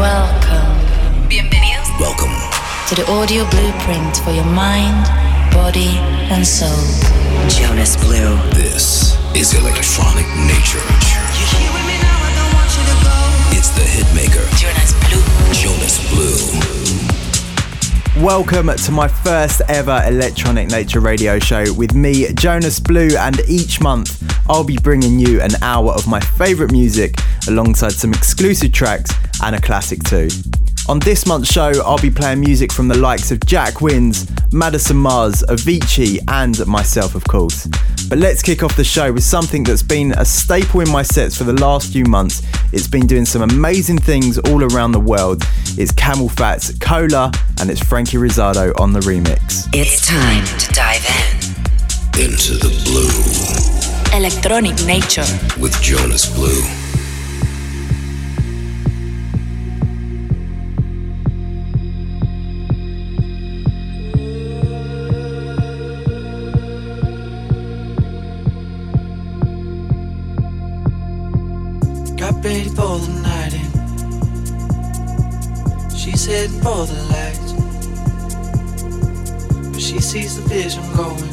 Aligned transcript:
Welcome. 0.00 1.28
Bienvenidos. 1.28 1.92
Welcome 2.00 2.32
to 2.88 2.94
the 2.94 3.04
audio 3.12 3.44
blueprint 3.50 4.16
for 4.24 4.30
your 4.30 4.46
mind, 4.46 5.04
body, 5.52 5.98
and 6.32 6.46
soul. 6.46 6.72
Jonas 7.50 7.98
Blue. 7.98 8.40
This 8.56 9.12
is 9.36 9.52
electronic 9.52 10.24
nature. 10.48 10.80
You 11.36 11.44
here 11.52 11.68
with 11.76 11.84
me 11.84 12.00
now? 12.00 12.16
I 12.16 12.32
don't 12.32 12.54
want 12.56 12.72
you 12.72 12.84
to 12.88 12.96
go. 13.04 13.18
It's 13.52 13.68
the 13.76 13.84
hitmaker. 13.84 14.48
Jonas 14.56 14.96
Blue. 15.04 15.20
Jonas 15.52 16.00
Blue. 16.08 17.09
Welcome 18.16 18.66
to 18.76 18.90
my 18.90 19.06
first 19.06 19.62
ever 19.68 20.02
Electronic 20.04 20.68
Nature 20.68 20.98
radio 20.98 21.38
show 21.38 21.72
with 21.72 21.94
me, 21.94 22.26
Jonas 22.34 22.80
Blue, 22.80 23.08
and 23.16 23.40
each 23.48 23.80
month 23.80 24.20
I'll 24.50 24.64
be 24.64 24.76
bringing 24.82 25.20
you 25.20 25.40
an 25.40 25.52
hour 25.62 25.92
of 25.92 26.08
my 26.08 26.18
favourite 26.18 26.72
music 26.72 27.14
alongside 27.46 27.92
some 27.92 28.12
exclusive 28.12 28.72
tracks 28.72 29.12
and 29.44 29.54
a 29.54 29.60
classic 29.60 30.02
too. 30.02 30.28
On 30.90 30.98
this 30.98 31.24
month's 31.24 31.52
show, 31.52 31.70
I'll 31.84 32.00
be 32.00 32.10
playing 32.10 32.40
music 32.40 32.72
from 32.72 32.88
the 32.88 32.98
likes 32.98 33.30
of 33.30 33.38
Jack 33.46 33.80
Wins, 33.80 34.28
Madison 34.52 34.96
Mars, 34.96 35.44
Avicii, 35.48 36.18
and 36.26 36.66
myself, 36.66 37.14
of 37.14 37.22
course. 37.22 37.68
But 38.08 38.18
let's 38.18 38.42
kick 38.42 38.64
off 38.64 38.74
the 38.74 38.82
show 38.82 39.12
with 39.12 39.22
something 39.22 39.62
that's 39.62 39.84
been 39.84 40.10
a 40.10 40.24
staple 40.24 40.80
in 40.80 40.90
my 40.90 41.04
sets 41.04 41.38
for 41.38 41.44
the 41.44 41.52
last 41.52 41.92
few 41.92 42.06
months. 42.06 42.42
It's 42.72 42.88
been 42.88 43.06
doing 43.06 43.24
some 43.24 43.42
amazing 43.42 43.98
things 43.98 44.36
all 44.38 44.64
around 44.64 44.90
the 44.90 44.98
world. 44.98 45.44
It's 45.78 45.92
CamelPhat's 45.92 46.80
Cola, 46.80 47.30
and 47.60 47.70
it's 47.70 47.80
Franky 47.80 48.16
Rizardo 48.16 48.72
on 48.80 48.92
the 48.92 49.00
remix. 49.00 49.68
It's 49.72 50.04
time 50.04 50.44
to 50.58 50.72
dive 50.72 51.06
in. 51.06 52.20
Into 52.20 52.54
the 52.54 52.70
blue. 52.82 54.18
Electronic 54.18 54.84
Nature. 54.84 55.22
With 55.60 55.80
Jonas 55.80 56.26
Blue. 56.34 56.79
Ready 72.42 72.68
for 72.70 72.98
the 72.98 73.12
night 73.22 73.52
in. 73.52 73.70
She's 75.94 76.24
heading 76.26 76.60
for 76.60 76.86
the 76.86 76.94
lights, 77.12 77.52
but 79.70 79.80
she 79.80 80.00
sees 80.00 80.36
the 80.36 80.42
vision 80.48 80.82
going. 80.96 81.28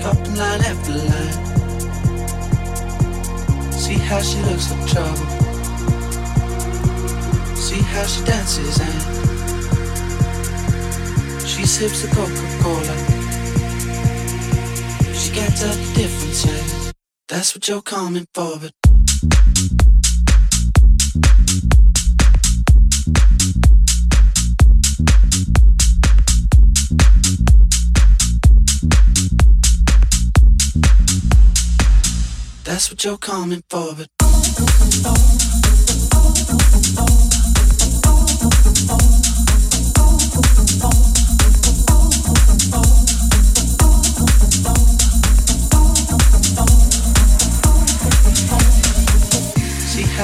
Cupping 0.00 0.36
line 0.36 0.60
after 0.70 0.92
line. 0.92 1.36
See 3.72 3.98
how 3.98 4.20
she 4.22 4.38
looks 4.42 4.66
for 4.68 4.86
trouble. 4.86 5.26
See 7.56 7.82
how 7.82 8.06
she 8.06 8.24
dances 8.24 8.78
and 8.78 9.02
she 11.46 11.66
sips 11.66 12.02
the 12.02 12.08
Coca-Cola. 12.14 12.96
She 15.12 15.30
can't 15.32 15.56
tell 15.56 15.74
the 15.74 15.92
difference 15.94 16.44
yet. 16.46 16.79
That's 17.30 17.54
what 17.54 17.68
you're 17.68 17.80
coming 17.80 18.26
for, 18.34 18.58
but 18.58 18.72
That's 32.64 32.90
what 32.90 33.04
you're 33.04 33.16
coming 33.16 33.62
for, 33.70 33.94
but 33.94 34.08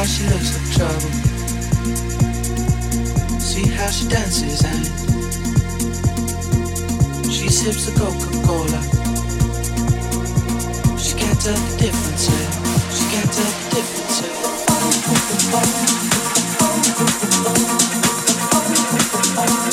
she 0.06 0.22
looks 0.28 0.54
like 0.54 0.70
trouble. 0.76 1.10
See 3.40 3.66
how 3.70 3.90
she 3.90 4.06
dances 4.08 4.62
and 4.64 4.86
she 7.32 7.48
sips 7.48 7.86
the 7.86 7.92
Coca-Cola. 7.98 8.82
She 10.98 11.14
can't 11.18 11.40
tell 11.40 11.56
the 11.56 11.76
difference. 11.76 12.28
Yeah. 12.28 12.50
She 12.94 13.04
can't 13.10 13.32
tell 13.32 13.52
the 13.52 13.68
difference. 13.74 14.20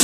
Yeah. 0.00 0.03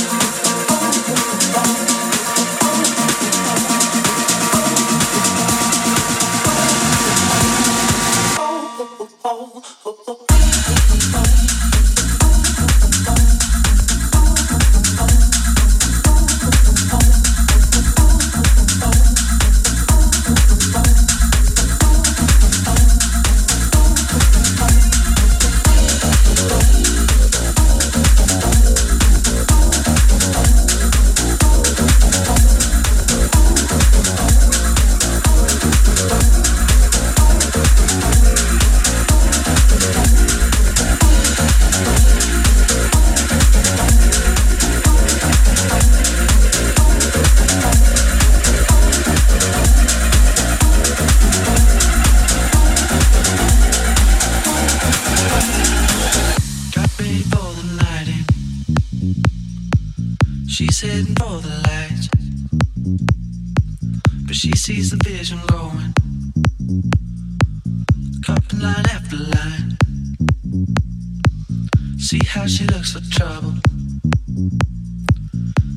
See 72.01 72.19
how 72.27 72.47
she 72.47 72.65
looks 72.65 72.93
for 72.93 73.01
trouble. 73.11 73.53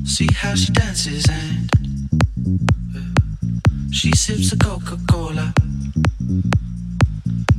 See 0.05 0.27
how 0.33 0.55
she 0.55 0.71
dances 0.73 1.27
and 1.29 1.69
uh, 2.95 3.91
she 3.91 4.11
sips 4.15 4.51
a 4.51 4.57
Coca 4.57 4.97
Cola. 5.07 5.53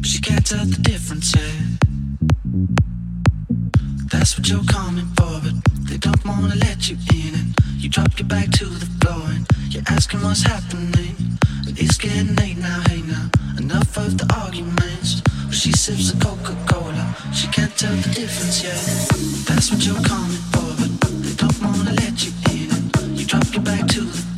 She 0.02 0.20
can't 0.20 0.44
tell 0.44 0.66
the 0.66 0.78
difference, 0.82 1.32
yeah. 1.36 1.76
That's 4.10 4.36
what 4.36 4.48
you're 4.48 4.64
coming 4.64 5.06
for, 5.16 5.40
but 5.44 5.54
they 5.88 5.98
don't 5.98 6.24
wanna 6.24 6.56
let 6.56 6.90
you 6.90 6.98
in. 7.14 7.34
And 7.34 7.54
you 7.78 7.88
drop 7.88 8.18
your 8.18 8.26
back 8.26 8.50
to 8.50 8.64
the 8.64 8.86
floor 8.98 9.30
and 9.30 9.46
you're 9.70 9.84
asking 9.88 10.22
what's 10.22 10.42
happening. 10.42 11.14
But 11.64 11.80
it's 11.80 11.96
getting 11.98 12.34
late 12.34 12.58
now, 12.58 12.82
hey 12.88 13.02
now. 13.02 13.30
Enough 13.58 13.96
of 13.96 14.18
the 14.18 14.26
arguments. 14.36 15.22
She 15.52 15.70
sips 15.70 16.12
a 16.12 16.16
Coca 16.18 16.56
Cola. 16.66 17.05
She 17.32 17.48
can't 17.48 17.76
tell 17.76 17.94
the 17.94 18.10
difference 18.14 18.62
yet. 18.62 18.76
That's 19.46 19.70
what 19.70 19.84
you're 19.86 20.02
coming 20.02 20.38
for, 20.52 20.68
but 20.78 20.90
they 21.22 21.34
don't 21.34 21.60
wanna 21.62 21.92
let 21.92 22.24
you 22.24 22.32
in. 22.50 23.16
You 23.16 23.26
drop 23.26 23.44
your 23.52 23.62
back 23.62 23.86
to 23.88 24.00
the 24.00 24.35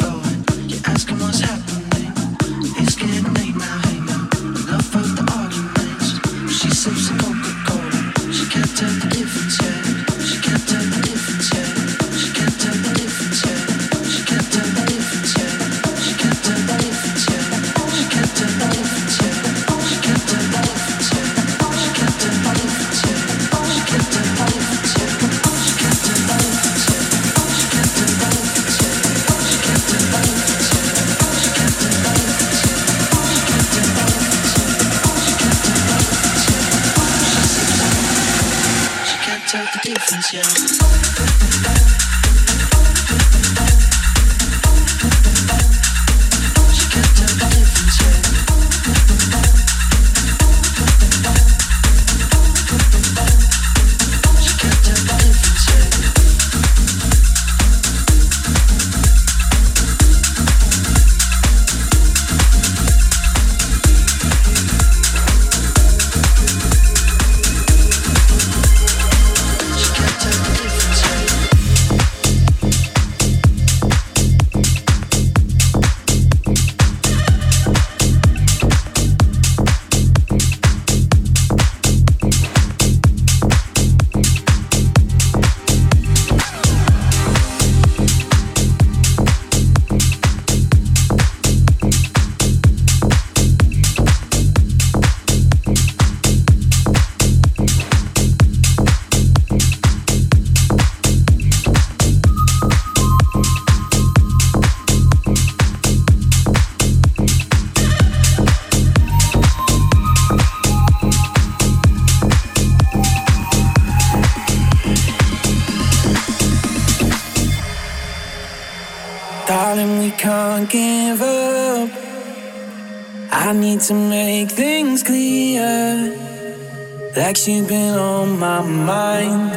like 127.19 127.37
she 127.37 127.61
been 127.63 127.99
on 127.99 128.39
my 128.39 128.63
mind. 128.63 129.51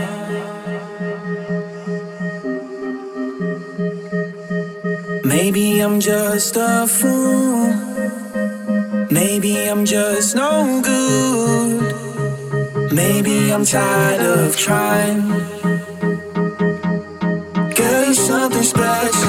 Maybe 5.23 5.79
I'm 5.79 5.99
just 5.99 6.55
a 6.57 6.87
fool. 6.87 7.67
Maybe 9.11 9.53
I'm 9.69 9.85
just 9.85 10.35
no 10.35 10.81
good. 10.81 11.93
Maybe 12.93 13.53
I'm 13.53 13.63
tired 13.63 14.21
of 14.21 14.57
trying. 14.57 15.21
Girl, 17.75 18.13
something 18.13 18.63
special. 18.63 19.20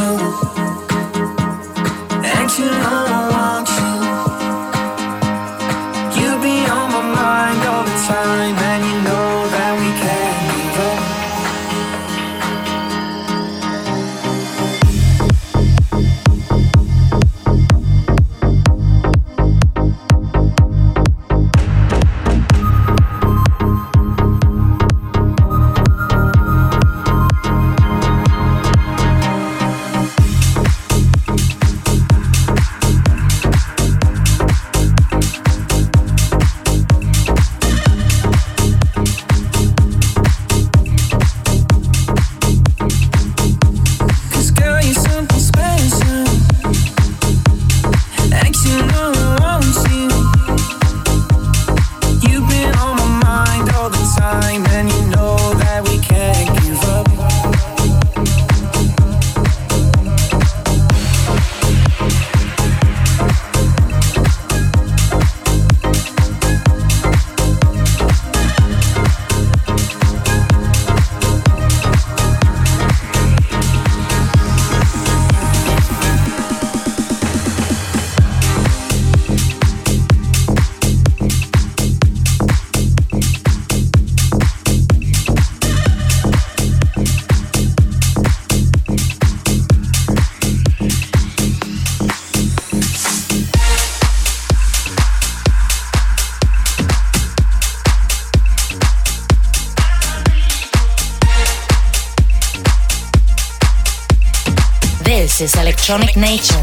electronic 105.82 106.16
nature. 106.16 106.61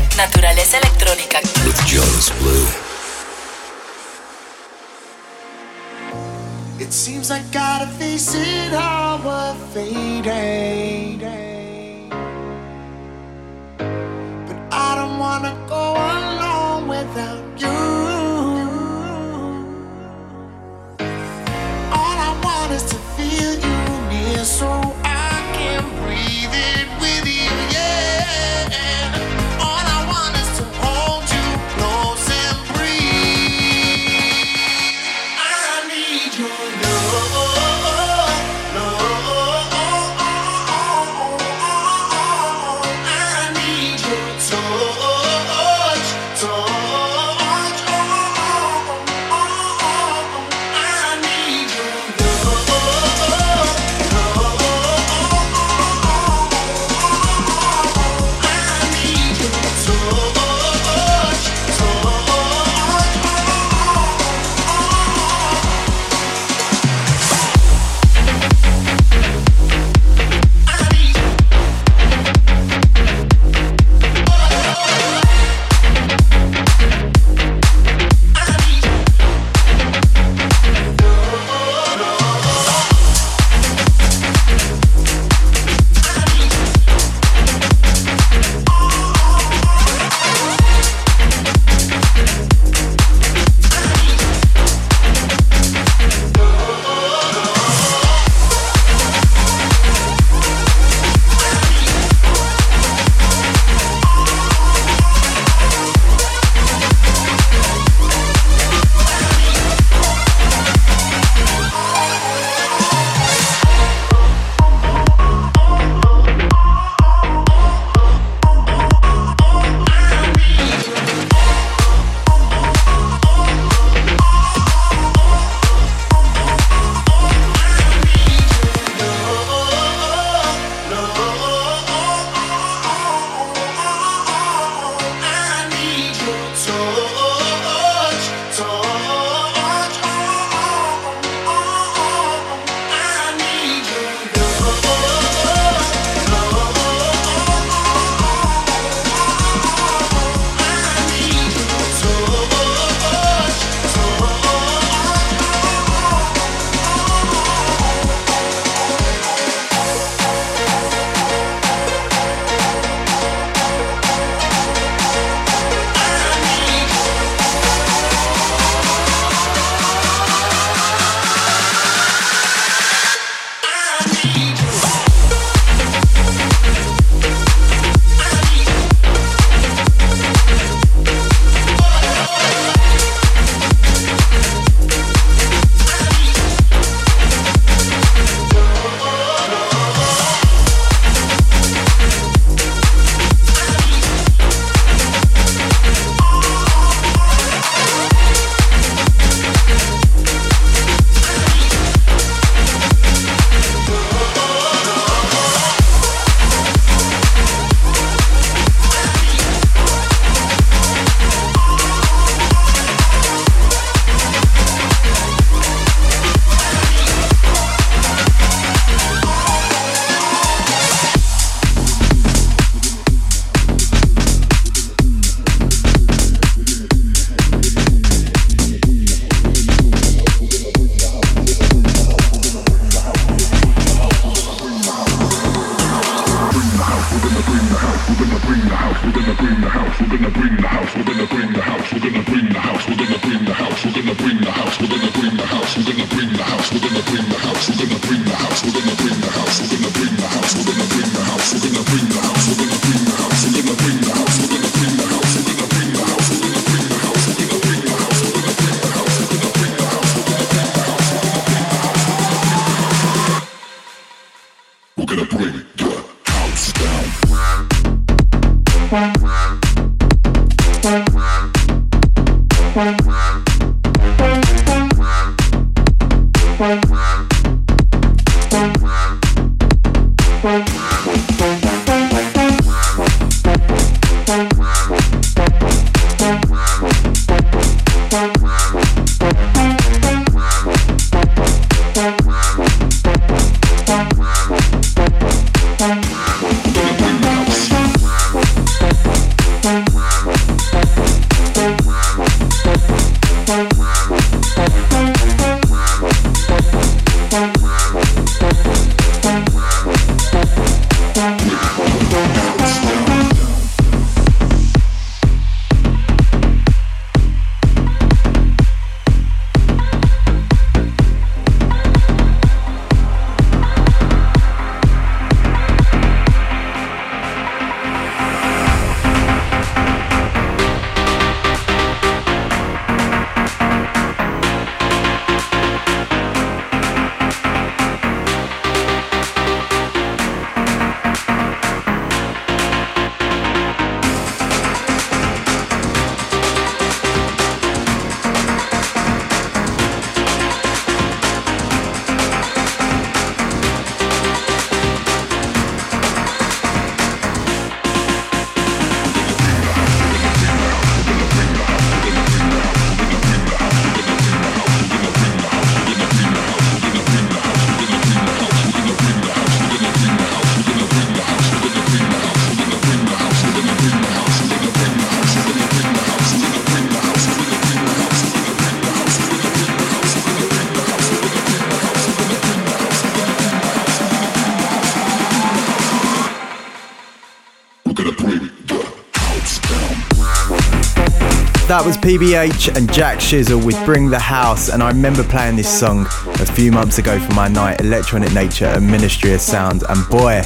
That 391.67 391.83
was 391.85 391.95
PBH 391.97 392.75
and 392.75 392.91
Jack 392.91 393.19
Shizzle 393.19 393.63
with 393.63 393.75
Bring 393.85 394.09
the 394.09 394.17
House, 394.17 394.69
and 394.69 394.81
I 394.81 394.87
remember 394.87 395.23
playing 395.23 395.57
this 395.57 395.79
song 395.79 396.07
a 396.25 396.45
few 396.45 396.71
months 396.71 396.97
ago 396.97 397.19
for 397.19 397.33
my 397.35 397.47
night, 397.47 397.81
Electronic 397.81 398.33
Nature 398.33 398.65
and 398.65 398.89
Ministry 398.89 399.33
of 399.33 399.41
Sound, 399.41 399.83
and 399.87 400.09
boy, 400.09 400.41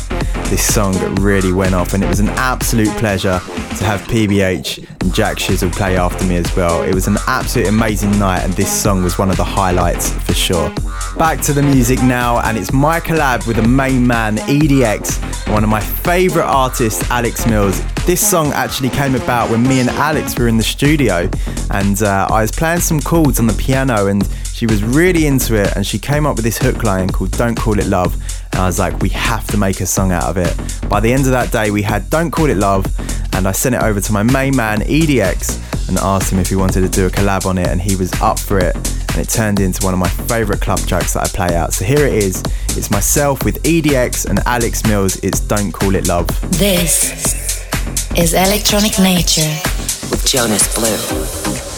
this 0.53 0.72
song 0.72 0.93
really 1.15 1.51
went 1.51 1.74
off, 1.74 1.95
and 1.95 2.03
it 2.03 2.07
was 2.07 2.19
an 2.19 2.29
absolute 2.29 2.95
pleasure 3.00 3.39
to 3.39 3.83
have 3.83 4.01
PBH 4.01 4.88
and 5.01 5.12
Jack 5.12 5.38
Shizzle 5.38 5.72
play 5.72 5.98
after 5.98 6.24
me 6.25 6.36
as 6.36 6.55
well. 6.55 6.83
It 6.83 6.93
was 6.93 7.07
an 7.07 7.17
absolute 7.25 7.69
amazing 7.69 8.12
night, 8.19 8.43
and 8.43 8.53
this 8.53 8.72
song 8.72 9.01
was 9.01 9.17
one 9.17 9.31
of 9.31 9.38
the 9.38 9.43
highlights 9.43 10.13
for 10.13 10.36
sure. 10.36 10.69
Back 11.17 11.41
to 11.41 11.53
the 11.53 11.63
music 11.63 12.03
now, 12.03 12.38
and 12.41 12.55
it's 12.55 12.72
my 12.72 13.00
collab 13.00 13.48
with 13.48 13.55
the 13.55 13.67
main 13.67 14.05
man, 14.05 14.38
EDX, 14.38 15.51
one 15.51 15.63
of 15.63 15.72
my 15.72 15.79
favourite 15.79 16.45
artists, 16.45 17.10
Alex 17.10 17.48
Mills. 17.48 17.81
This 18.05 18.22
song 18.22 18.51
actually 18.53 18.89
came 18.89 19.15
about 19.15 19.50
when 19.50 19.63
me 19.63 19.79
and 19.79 19.89
Alex 19.89 20.38
were 20.38 20.48
in 20.48 20.57
the 20.57 20.63
studio 20.63 21.29
and 21.72 22.03
uh, 22.03 22.27
I 22.29 22.41
was 22.41 22.51
playing 22.51 22.81
some 22.81 23.00
chords 23.00 23.39
on 23.39 23.48
the 23.48 23.53
piano 23.53 24.07
and 24.07 24.27
she 24.43 24.65
was 24.65 24.83
really 24.83 25.25
into 25.25 25.55
it 25.55 25.74
and 25.77 25.88
she 25.88 25.98
came 26.00 26.25
up 26.25 26.36
with 26.36 26.43
this 26.43 26.57
hook 26.57 26.83
line 26.83 27.10
called 27.10 27.31
Don't 27.31 27.55
Call 27.55 27.79
It 27.79 27.88
Love 27.88 28.13
and 28.53 28.62
I 28.62 28.67
was 28.67 28.77
like, 28.77 29.00
we 29.00 29.10
have 29.10 29.48
to 29.48 29.57
make 29.57 29.81
a 29.81 29.86
song 29.88 30.12
out 30.12 30.25
of 30.25 30.38
it. 30.38 30.88
By 30.88 31.00
the 31.00 31.12
end 31.12 31.25
of 31.25 31.31
that 31.31 31.51
day, 31.51 31.72
we 31.72 31.81
had 31.81 32.07
Don't 32.12 32.29
Call 32.29 32.51
It 32.51 32.57
Love 32.57 32.86
and 33.33 33.48
I 33.48 33.51
sent 33.51 33.74
it 33.74 33.81
over 33.81 34.00
to 34.00 34.13
my 34.13 34.22
main 34.22 34.55
man, 34.55 34.81
EDX, 34.81 35.89
and 35.89 35.98
asked 35.98 36.31
him 36.31 36.38
if 36.38 36.50
he 36.50 36.55
wanted 36.55 36.81
to 36.81 36.89
do 36.89 37.07
a 37.07 37.10
collab 37.10 37.48
on 37.48 37.57
it 37.57 37.67
and 37.67 37.81
he 37.81 37.95
was 37.95 38.13
up 38.22 38.38
for 38.38 38.60
it 38.60 38.75
and 38.75 39.17
it 39.17 39.27
turned 39.27 39.60
into 39.60 39.83
one 39.83 39.95
of 39.95 40.00
my 40.00 40.07
favourite 40.07 40.62
club 40.62 40.77
tracks 40.81 41.13
that 41.13 41.24
I 41.24 41.27
play 41.48 41.55
out. 41.55 41.74
So 41.74 41.83
here 41.83 42.05
it 42.05 42.13
is. 42.13 42.43
It's 42.77 42.91
myself 42.91 43.43
with 43.43 43.63
EDX 43.63 44.29
and 44.29 44.39
Alex 44.45 44.83
Mills. 44.86 45.15
It's 45.24 45.39
Don't 45.39 45.72
Call 45.72 45.95
It 45.95 46.07
Love. 46.07 46.27
This 46.51 47.65
is 48.15 48.33
Electronic 48.36 49.00
Nature 49.00 49.50
with 50.12 50.24
Jonas 50.27 50.75
Blue. 50.75 51.73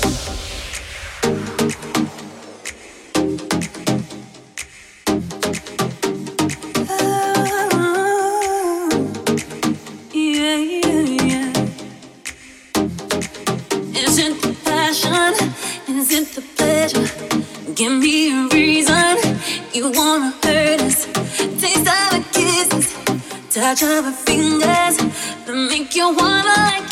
Touch 23.66 23.82
of 23.82 24.06
our 24.06 24.12
fingers 24.12 24.96
that 25.46 25.68
make 25.72 25.96
you 25.96 26.08
wanna 26.14 26.54
like 26.56 26.85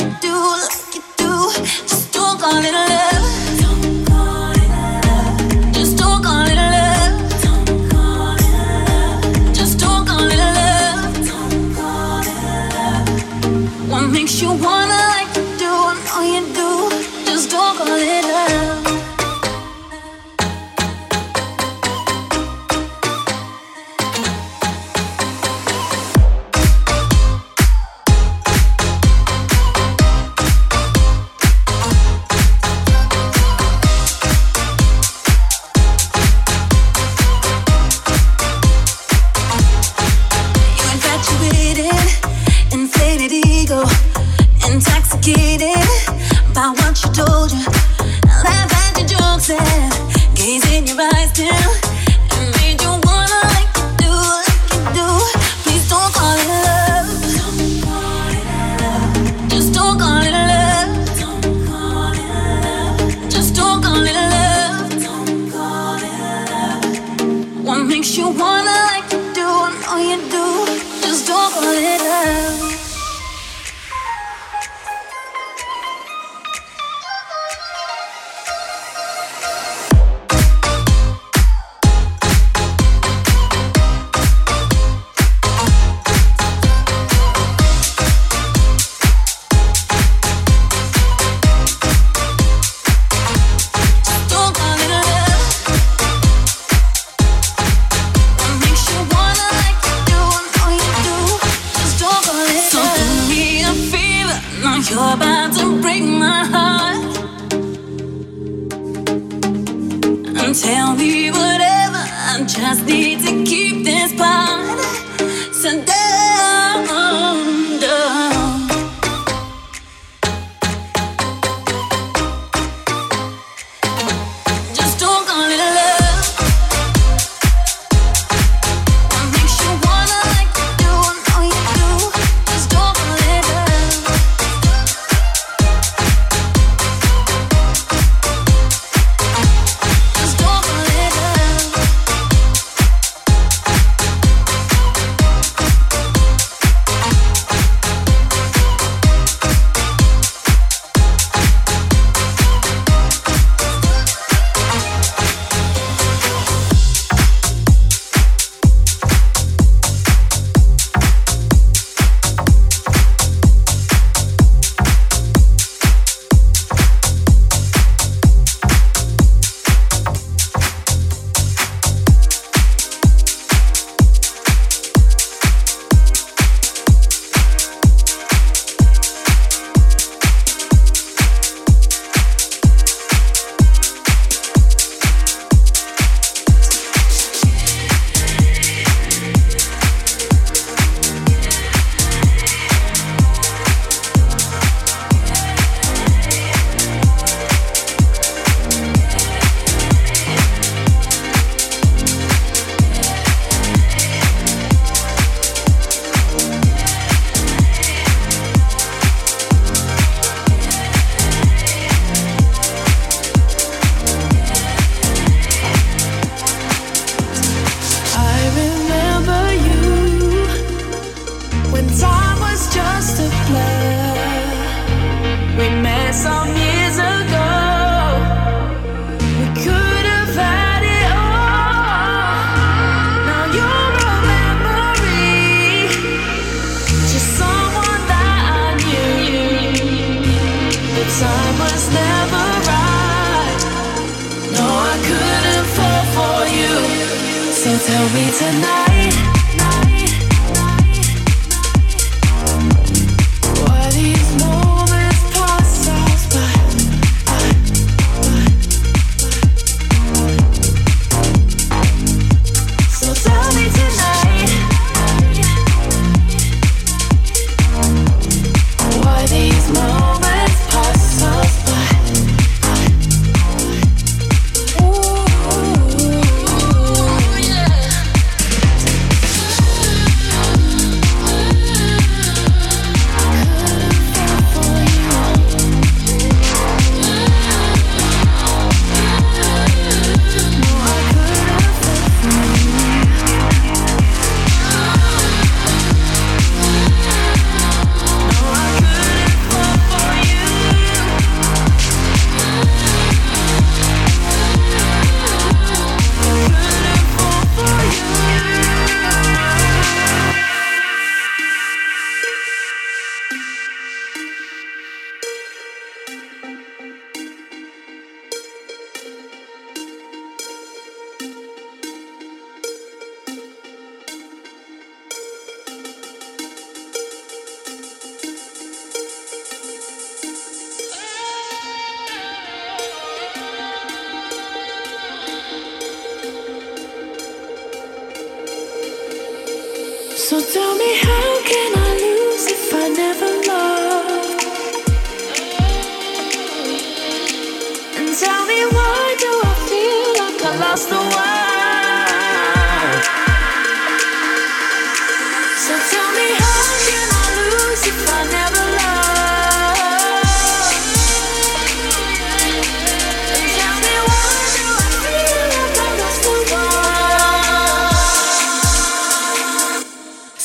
tell 247.79 248.09
me 248.13 248.29
tonight. 248.31 249.42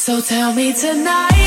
So 0.09 0.23
tell 0.23 0.55
me 0.55 0.73
tonight. 0.73 1.38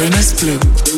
Jonas 0.00 0.32
Blue. 0.40 0.89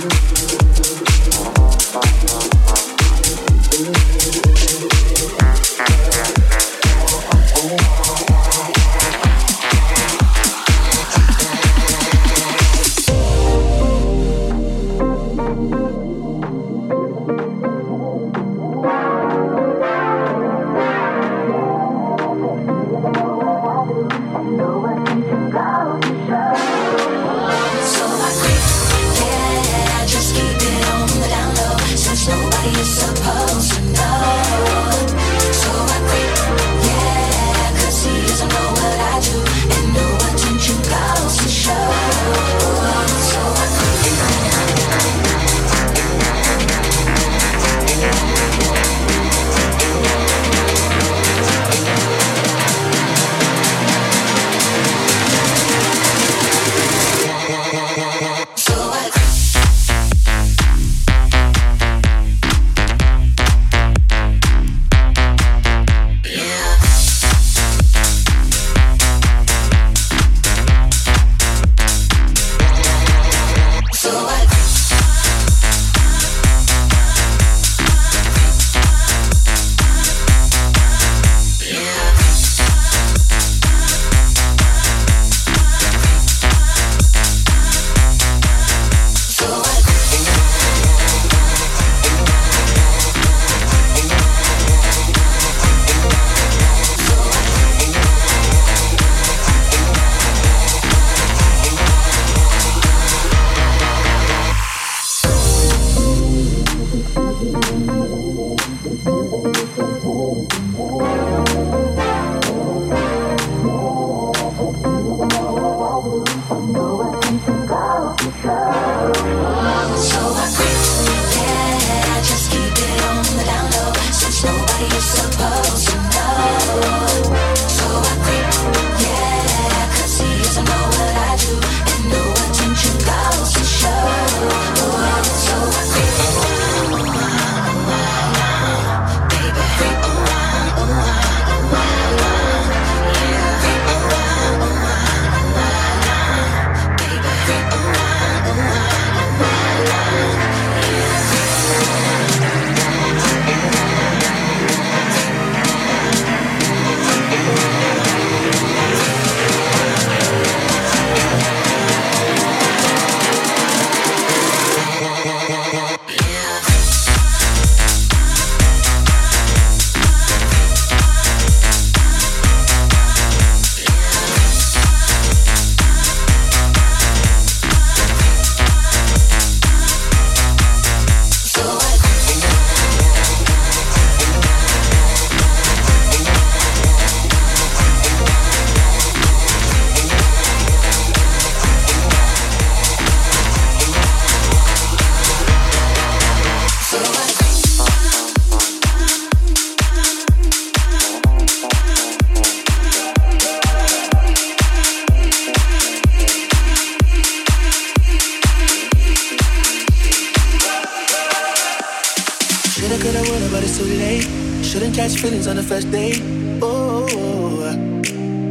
Shouldn't 214.72 214.94
catch 214.94 215.18
feelings 215.18 215.46
on 215.48 215.56
the 215.56 215.62
first 215.62 215.90
date. 215.90 216.18
Oh, 216.62 217.06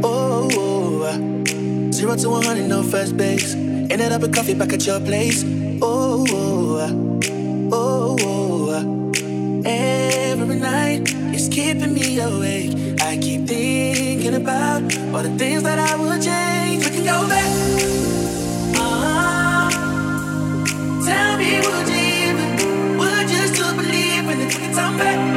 oh, 0.04 0.48
oh. 0.54 1.90
Zero 1.90 2.14
to 2.14 2.28
100, 2.30 2.68
no 2.68 2.84
first 2.84 3.16
base. 3.16 3.54
Ended 3.54 4.12
up 4.12 4.20
with 4.22 4.32
coffee 4.32 4.54
back 4.54 4.72
at 4.72 4.86
your 4.86 5.00
place. 5.00 5.42
Oh, 5.82 6.24
oh, 6.30 7.18
oh, 7.72 8.16
oh. 8.20 9.62
Every 9.66 10.60
night, 10.60 11.12
it's 11.34 11.48
keeping 11.48 11.92
me 11.92 12.20
awake. 12.20 13.00
I 13.02 13.16
keep 13.16 13.48
thinking 13.48 14.36
about 14.36 14.82
all 15.12 15.24
the 15.24 15.36
things 15.36 15.64
that 15.64 15.80
I 15.80 15.96
would 15.96 16.22
change. 16.22 16.84
We 16.84 16.90
can 16.98 17.04
go 17.04 17.26
back. 17.26 17.50
Uh-huh. 18.78 19.70
Tell 21.04 21.36
me, 21.36 21.58
would 21.58 21.88
you 21.88 21.96
even, 22.30 22.96
would 22.96 23.28
you 23.28 23.46
still 23.52 23.74
believe 23.74 24.24
when 24.24 24.38
the 24.38 24.72
time 24.72 24.96
back? 24.98 25.31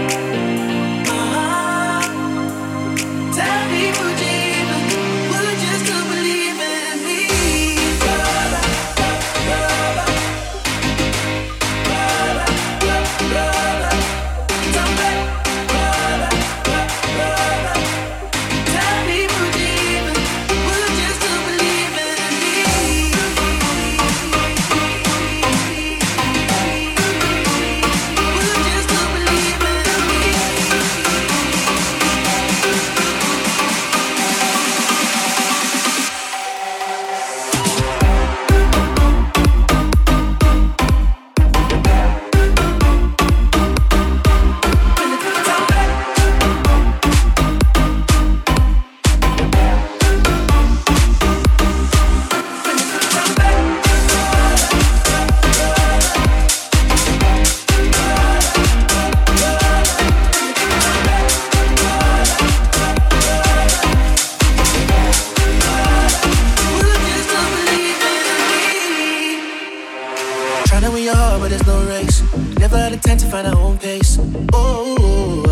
Own 72.74 73.78
pace. 73.78 74.18
Oh, 74.54 75.44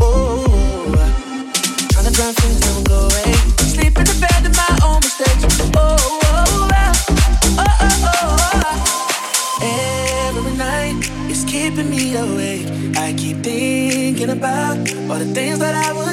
oh, 0.00 0.94
trying 1.90 2.06
to 2.06 2.12
drive 2.12 2.36
things 2.36 2.60
don't 2.60 2.86
go 2.86 2.94
away. 2.94 3.32
Sleep 3.58 3.96
in 3.98 4.04
the 4.04 4.16
bed 4.20 4.46
of 4.46 4.54
my 4.56 4.78
own 4.84 5.00
mistakes. 5.00 5.70
Oh, 5.76 5.96
oh, 6.22 6.68
oh, 7.58 7.76
oh, 7.88 8.36
oh. 9.62 9.68
Every 10.28 10.56
night 10.56 10.94
it's 11.28 11.44
keeping 11.44 11.90
me 11.90 12.14
awake. 12.16 12.66
I 12.96 13.12
keep 13.14 13.38
thinking 13.38 14.30
about 14.30 14.78
all 15.10 15.18
the 15.18 15.30
things 15.34 15.58
that 15.58 15.74
I 15.74 15.92
would 15.92 16.11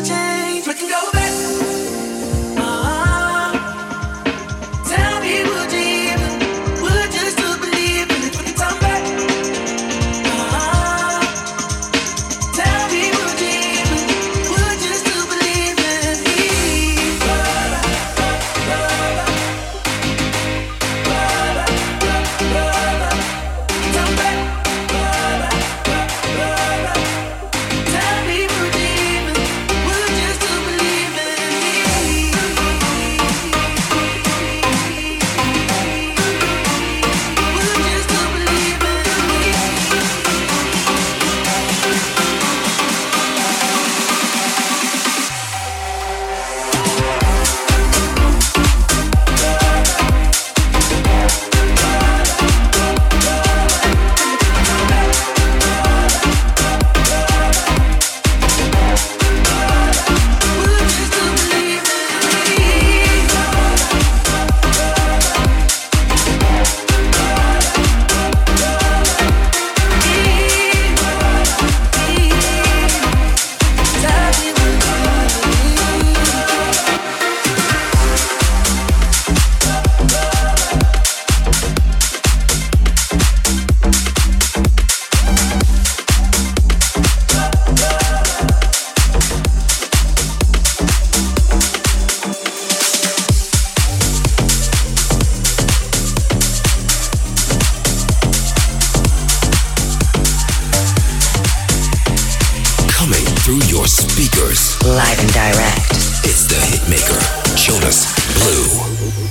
Live 104.39 105.19
and 105.19 105.33
direct. 105.33 105.91
It's 106.23 106.47
the 106.47 106.55
hitmaker, 106.55 107.19
Jonas 107.57 108.07
Blue. 108.35 109.28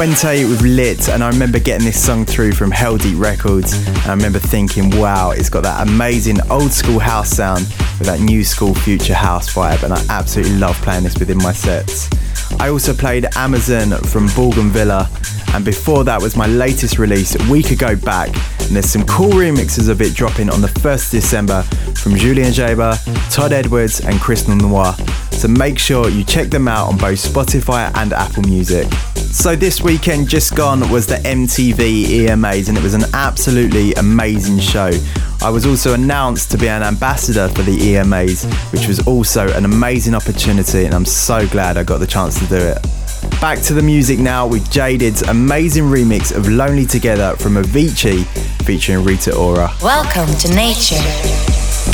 Fuente 0.00 0.46
with 0.46 0.62
Lit, 0.62 1.10
and 1.10 1.22
I 1.22 1.28
remember 1.28 1.58
getting 1.58 1.84
this 1.84 2.02
song 2.02 2.24
through 2.24 2.52
from 2.52 2.70
Heldeep 2.70 3.20
Records. 3.20 3.74
And 3.86 4.06
I 4.06 4.14
remember 4.14 4.38
thinking, 4.38 4.88
wow, 4.98 5.32
it's 5.32 5.50
got 5.50 5.62
that 5.64 5.86
amazing 5.86 6.38
old 6.50 6.72
school 6.72 6.98
house 6.98 7.28
sound 7.28 7.66
with 7.98 8.06
that 8.06 8.18
new 8.18 8.42
school 8.42 8.74
future 8.74 9.12
house 9.12 9.52
vibe, 9.52 9.82
and 9.82 9.92
I 9.92 10.02
absolutely 10.08 10.56
love 10.56 10.74
playing 10.76 11.04
this 11.04 11.18
within 11.18 11.36
my 11.36 11.52
sets. 11.52 12.08
I 12.58 12.70
also 12.70 12.94
played 12.94 13.26
Amazon 13.36 13.90
from 14.04 14.28
Bougainvillea, 14.28 15.06
and 15.52 15.66
before 15.66 16.02
that 16.04 16.22
was 16.22 16.34
my 16.34 16.46
latest 16.46 16.98
release 16.98 17.34
a 17.34 17.52
week 17.52 17.70
ago 17.70 17.94
back, 17.94 18.28
and 18.28 18.74
there's 18.74 18.88
some 18.88 19.04
cool 19.04 19.32
remixes 19.32 19.90
of 19.90 20.00
it 20.00 20.14
dropping 20.14 20.48
on 20.48 20.62
the 20.62 20.68
1st 20.68 21.10
December 21.10 21.62
from 21.94 22.16
Julian 22.16 22.52
Jaber, 22.52 22.96
Todd 23.30 23.52
Edwards, 23.52 24.00
and 24.00 24.18
Chris 24.18 24.48
Noir. 24.48 24.94
So 25.32 25.46
make 25.46 25.78
sure 25.78 26.08
you 26.08 26.24
check 26.24 26.48
them 26.48 26.68
out 26.68 26.88
on 26.88 26.96
both 26.96 27.18
Spotify 27.18 27.94
and 27.96 28.14
Apple 28.14 28.44
Music. 28.44 28.88
So 29.32 29.54
this 29.54 29.80
weekend 29.80 30.28
just 30.28 30.54
gone 30.56 30.90
was 30.90 31.06
the 31.06 31.14
MTV 31.14 32.04
EMAs 32.26 32.68
and 32.68 32.76
it 32.76 32.82
was 32.82 32.94
an 32.94 33.04
absolutely 33.14 33.94
amazing 33.94 34.58
show. 34.58 34.90
I 35.40 35.48
was 35.50 35.64
also 35.64 35.94
announced 35.94 36.50
to 36.50 36.58
be 36.58 36.68
an 36.68 36.82
ambassador 36.82 37.48
for 37.48 37.62
the 37.62 37.76
EMAs, 37.76 38.44
which 38.72 38.86
was 38.88 39.06
also 39.06 39.48
an 39.56 39.64
amazing 39.64 40.14
opportunity 40.14 40.84
and 40.84 40.94
I'm 40.94 41.04
so 41.04 41.46
glad 41.48 41.76
I 41.78 41.84
got 41.84 41.98
the 41.98 42.06
chance 42.06 42.38
to 42.40 42.46
do 42.46 42.56
it. 42.56 42.82
Back 43.40 43.60
to 43.62 43.74
the 43.74 43.82
music 43.82 44.18
now 44.18 44.46
with 44.46 44.68
Jaded's 44.70 45.22
amazing 45.22 45.84
remix 45.84 46.36
of 46.36 46.48
Lonely 46.48 46.84
Together 46.84 47.36
from 47.36 47.54
Avicii 47.54 48.24
featuring 48.64 49.04
Rita 49.04 49.34
Ora. 49.34 49.70
Welcome 49.82 50.34
to 50.40 50.54
Nature, 50.54 51.02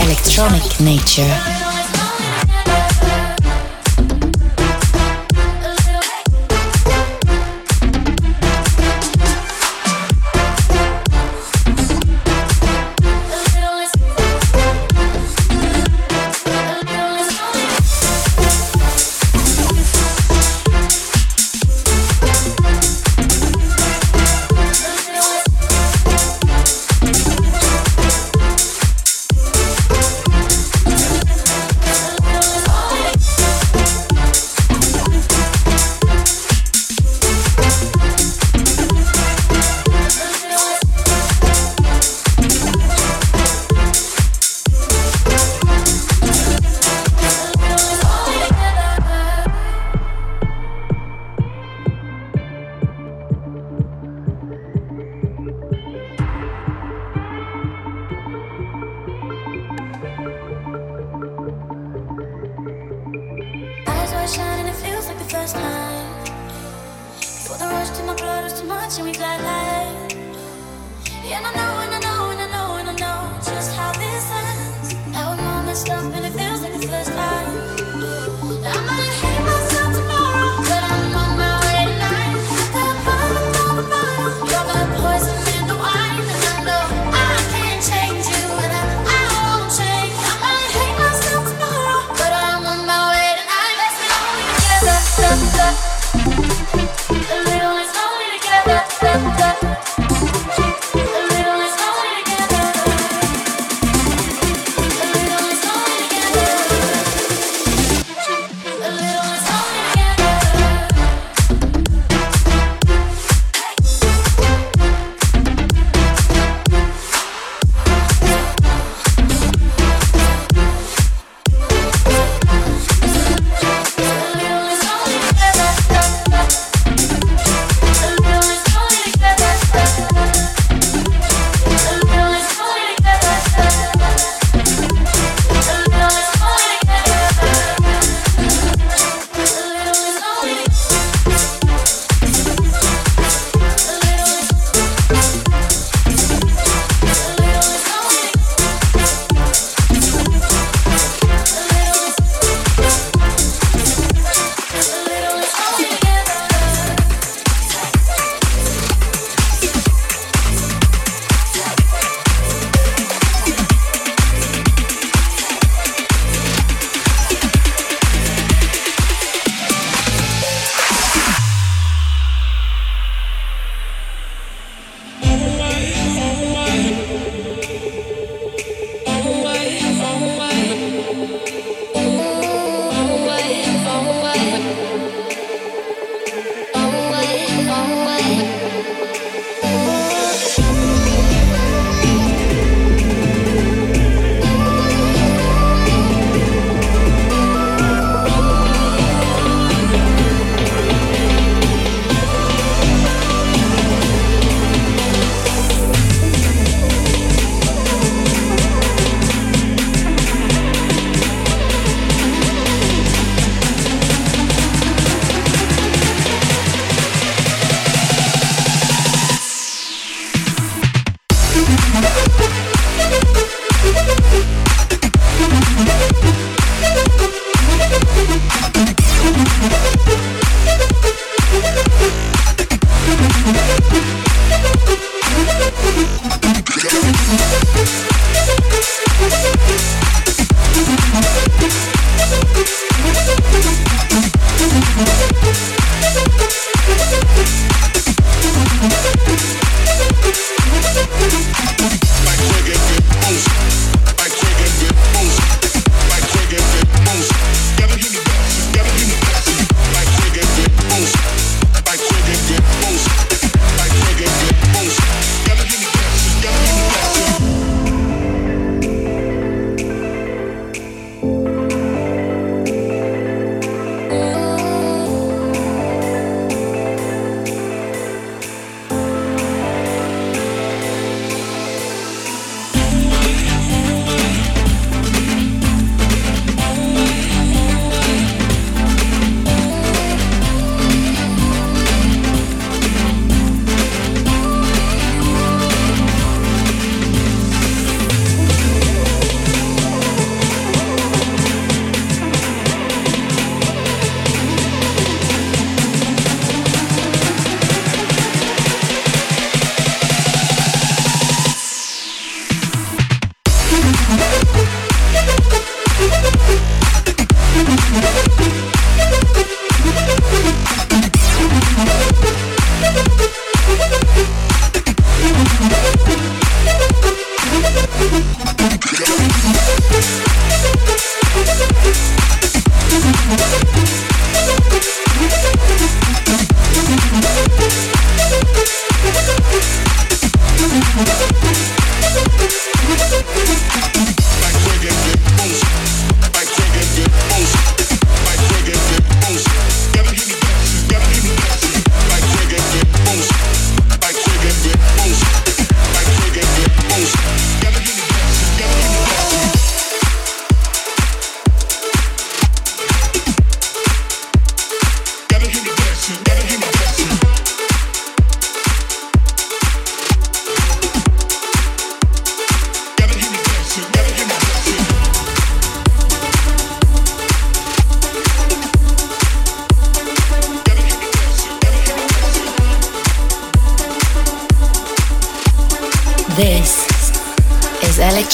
Electronic 0.02 0.80
Nature. 0.80 1.65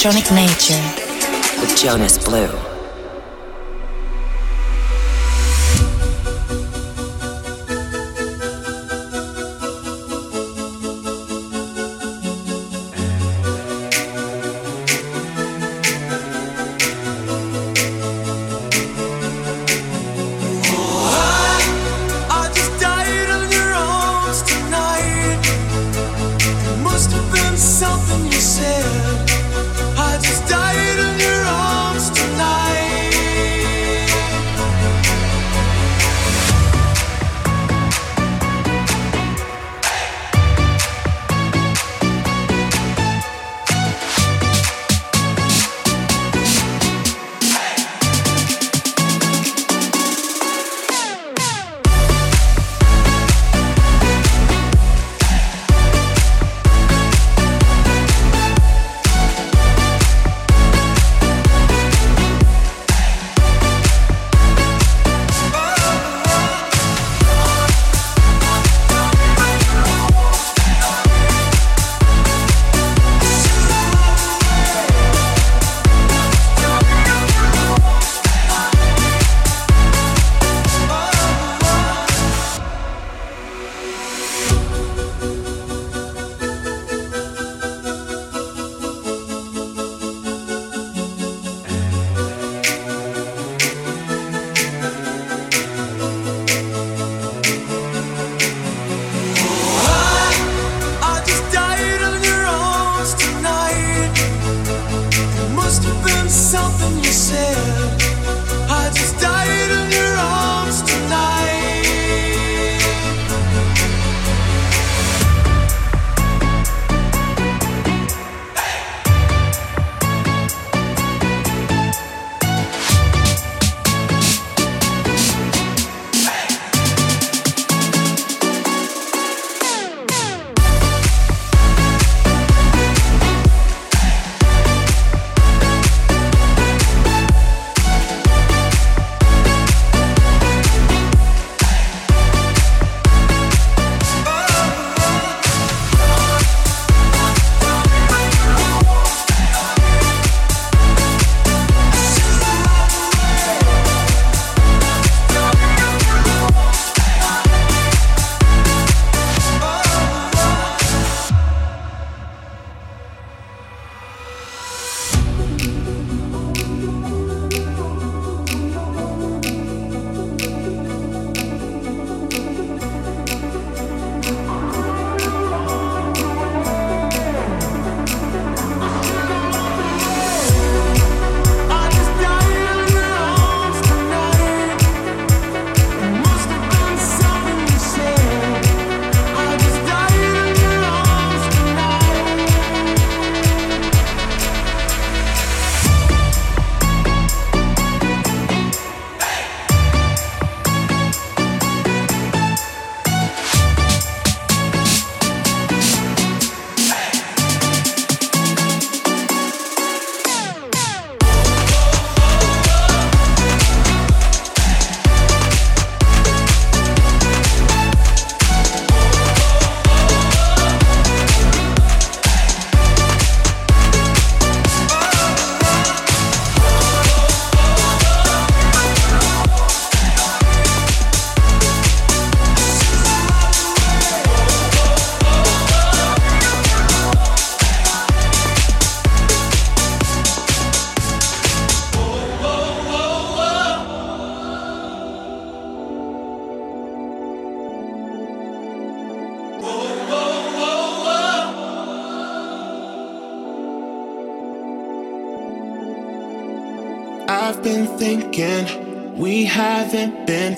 Electronic 0.05 0.49
nature 0.49 1.61
with 1.61 1.77
Jonas 1.77 2.17
Blue. 2.17 2.62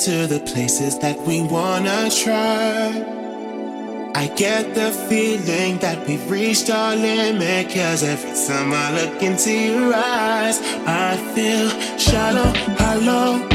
To 0.05 0.27
the 0.27 0.39
places 0.41 0.99
that 0.99 1.19
we 1.25 1.41
wanna 1.41 2.11
try. 2.11 2.93
I 4.13 4.27
get 4.35 4.75
the 4.75 4.91
feeling 5.09 5.79
that 5.79 6.07
we've 6.07 6.29
reached 6.29 6.69
our 6.69 6.95
limit. 6.95 7.73
Cause 7.73 8.03
every 8.03 8.35
time 8.45 8.71
I 8.71 8.87
look 8.99 9.23
into 9.23 9.51
your 9.51 9.95
eyes, 9.95 10.59
I 10.85 11.17
feel 11.33 11.69
shallow, 11.97 12.53
hollow, 12.77 13.47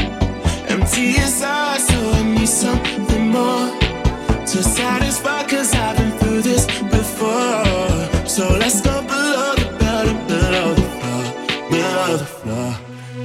empty 0.67 1.15
inside. 1.23 1.79
So 1.79 1.97
I 2.19 2.23
need 2.23 2.49
something 2.49 3.29
more 3.29 3.67
to 4.51 4.57
satisfy. 4.61 5.47
Cause 5.47 5.73
I've 5.73 5.95
been 5.95 6.11
through 6.19 6.41
this 6.41 6.65
before. 6.97 7.70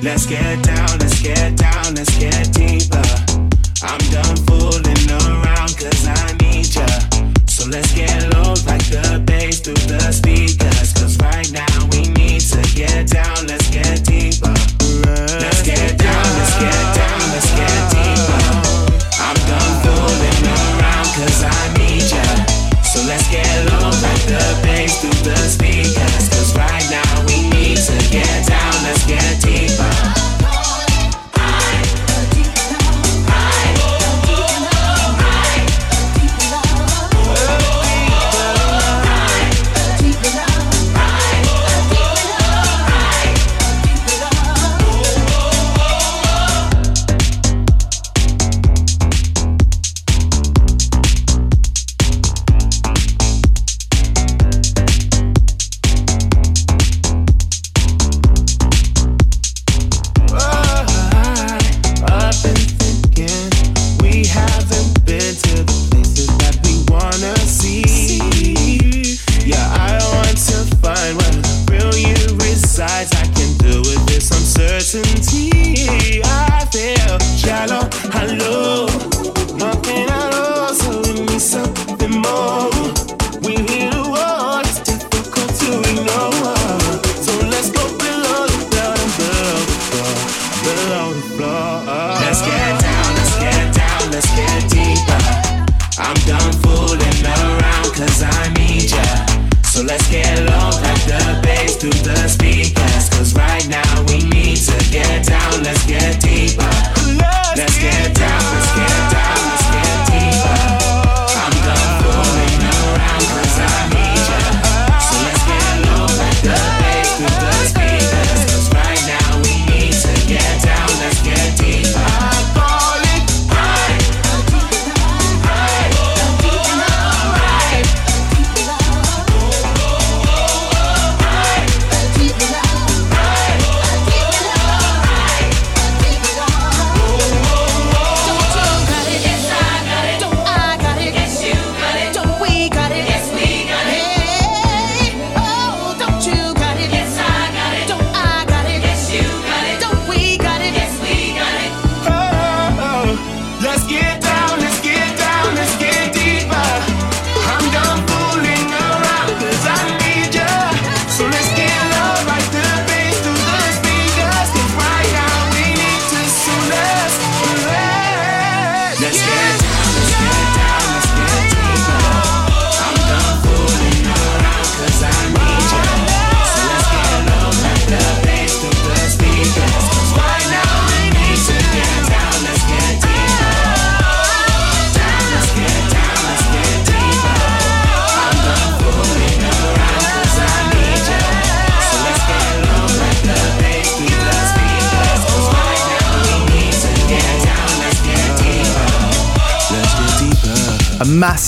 Let's 0.06 0.24
get 0.24 0.62
down, 0.62 0.98
let's 1.00 1.20
get 1.20 1.56
down, 1.56 1.96
let's 1.96 2.16
get 2.16 2.52
deeper. 2.52 3.02
I'm 3.82 3.98
done 4.14 4.36
fooling 4.46 5.10
around 5.10 5.76
cause 5.76 6.06
I 6.06 6.32
need 6.40 6.72
ya. 6.72 6.86
So 7.48 7.66
let's 7.68 7.92
get 7.92 8.25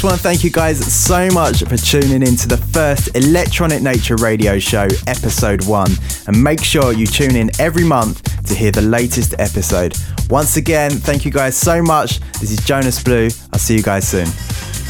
Just 0.00 0.12
want 0.12 0.16
to 0.16 0.22
thank 0.22 0.42
you 0.42 0.50
guys 0.50 0.78
so 0.90 1.28
much 1.28 1.62
for 1.64 1.76
tuning 1.76 2.22
in 2.22 2.34
to 2.34 2.48
the 2.48 2.56
first 2.56 3.14
Electronic 3.14 3.82
Nature 3.82 4.16
Radio 4.16 4.58
Show, 4.58 4.88
episode 5.06 5.66
one. 5.66 5.90
And 6.26 6.42
make 6.42 6.64
sure 6.64 6.94
you 6.94 7.06
tune 7.06 7.36
in 7.36 7.50
every 7.60 7.84
month 7.84 8.22
to 8.46 8.54
hear 8.54 8.70
the 8.70 8.80
latest 8.80 9.34
episode. 9.38 9.94
Once 10.30 10.56
again, 10.56 10.90
thank 10.90 11.26
you 11.26 11.30
guys 11.30 11.54
so 11.54 11.82
much. 11.82 12.20
This 12.40 12.50
is 12.50 12.64
Jonas 12.64 13.02
Blue. 13.02 13.28
I'll 13.52 13.58
see 13.58 13.76
you 13.76 13.82
guys 13.82 14.08
soon. 14.08 14.26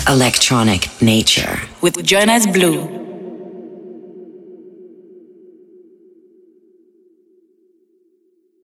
Electronic 0.06 0.88
Nature 1.02 1.58
with 1.80 2.04
Jonas 2.04 2.46
Blue. 2.46 2.99